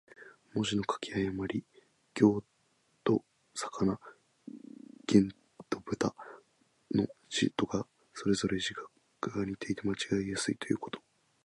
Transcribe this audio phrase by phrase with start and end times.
[0.55, 1.63] 文字の書き誤り。
[2.17, 2.43] 「魯」
[3.05, 3.99] と「魚」、
[5.07, 5.29] 「亥」
[5.69, 6.15] と「豕」
[6.95, 7.85] の字とが、
[8.15, 8.73] それぞれ字
[9.21, 11.03] 画が似ていて間違えやすいということ。